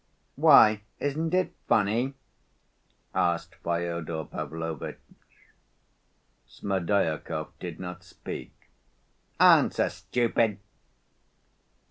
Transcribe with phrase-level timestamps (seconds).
[0.35, 0.81] "Why?
[0.99, 2.15] Isn't it funny?"
[3.13, 4.97] asked Fyodor Pavlovitch.
[6.47, 8.51] Smerdyakov did not speak.
[9.39, 10.57] "Answer, stupid!"